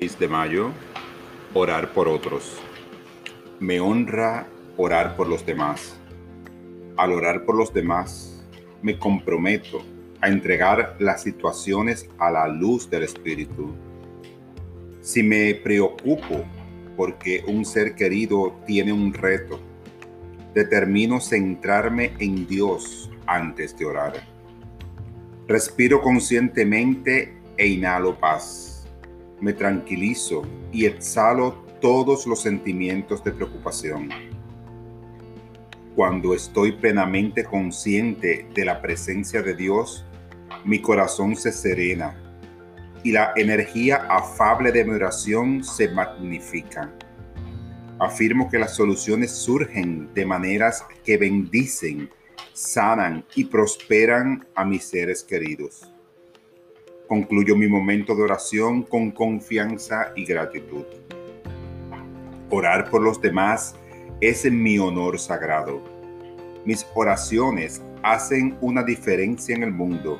6 0.00 0.18
de 0.18 0.28
mayo, 0.28 0.72
orar 1.54 1.94
por 1.94 2.06
otros. 2.06 2.60
Me 3.60 3.80
honra 3.80 4.46
orar 4.76 5.16
por 5.16 5.26
los 5.26 5.46
demás. 5.46 5.96
Al 6.98 7.12
orar 7.12 7.46
por 7.46 7.56
los 7.56 7.72
demás, 7.72 8.44
me 8.82 8.98
comprometo 8.98 9.82
a 10.20 10.28
entregar 10.28 10.96
las 10.98 11.22
situaciones 11.22 12.10
a 12.18 12.30
la 12.30 12.46
luz 12.46 12.90
del 12.90 13.04
Espíritu. 13.04 13.74
Si 15.00 15.22
me 15.22 15.54
preocupo 15.54 16.44
porque 16.94 17.42
un 17.46 17.64
ser 17.64 17.94
querido 17.94 18.54
tiene 18.66 18.92
un 18.92 19.14
reto, 19.14 19.58
determino 20.52 21.20
centrarme 21.20 22.12
en 22.18 22.46
Dios 22.46 23.10
antes 23.26 23.76
de 23.78 23.86
orar. 23.86 24.12
Respiro 25.48 26.02
conscientemente 26.02 27.34
e 27.56 27.66
inhalo 27.66 28.18
paz 28.18 28.75
me 29.40 29.52
tranquilizo 29.52 30.42
y 30.72 30.86
exhalo 30.86 31.64
todos 31.80 32.26
los 32.26 32.42
sentimientos 32.42 33.22
de 33.22 33.32
preocupación. 33.32 34.08
Cuando 35.94 36.34
estoy 36.34 36.72
plenamente 36.72 37.44
consciente 37.44 38.48
de 38.54 38.64
la 38.64 38.82
presencia 38.82 39.42
de 39.42 39.54
Dios, 39.54 40.04
mi 40.64 40.80
corazón 40.80 41.36
se 41.36 41.52
serena 41.52 42.14
y 43.02 43.12
la 43.12 43.32
energía 43.36 44.06
afable 44.08 44.72
de 44.72 44.84
mi 44.84 44.92
oración 44.92 45.62
se 45.62 45.88
magnifica. 45.88 46.92
Afirmo 47.98 48.50
que 48.50 48.58
las 48.58 48.74
soluciones 48.74 49.30
surgen 49.30 50.12
de 50.12 50.26
maneras 50.26 50.84
que 51.04 51.16
bendicen, 51.16 52.10
sanan 52.52 53.24
y 53.34 53.44
prosperan 53.44 54.46
a 54.54 54.64
mis 54.64 54.84
seres 54.84 55.22
queridos. 55.22 55.90
Concluyo 57.08 57.54
mi 57.54 57.68
momento 57.68 58.16
de 58.16 58.24
oración 58.24 58.82
con 58.82 59.12
confianza 59.12 60.12
y 60.16 60.24
gratitud. 60.24 60.84
Orar 62.50 62.90
por 62.90 63.00
los 63.00 63.20
demás 63.20 63.76
es 64.20 64.50
mi 64.50 64.76
honor 64.78 65.16
sagrado. 65.20 65.80
Mis 66.64 66.84
oraciones 66.96 67.80
hacen 68.02 68.56
una 68.60 68.82
diferencia 68.82 69.54
en 69.54 69.62
el 69.62 69.70
mundo 69.70 70.18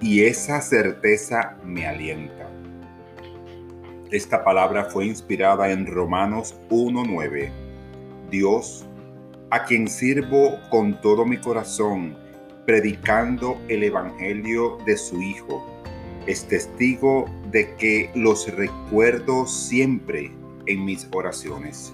y 0.00 0.22
esa 0.22 0.60
certeza 0.60 1.56
me 1.64 1.86
alienta. 1.86 2.50
Esta 4.10 4.42
palabra 4.42 4.86
fue 4.86 5.06
inspirada 5.06 5.70
en 5.70 5.86
Romanos 5.86 6.58
1.9. 6.70 7.52
Dios, 8.32 8.84
a 9.50 9.62
quien 9.64 9.86
sirvo 9.86 10.58
con 10.70 11.00
todo 11.00 11.24
mi 11.24 11.36
corazón, 11.36 12.16
predicando 12.66 13.60
el 13.68 13.84
Evangelio 13.84 14.78
de 14.84 14.96
su 14.96 15.22
Hijo 15.22 15.79
es 16.26 16.46
testigo 16.46 17.26
de 17.50 17.74
que 17.76 18.10
los 18.14 18.54
recuerdo 18.54 19.46
siempre 19.46 20.30
en 20.66 20.84
mis 20.84 21.08
oraciones. 21.12 21.92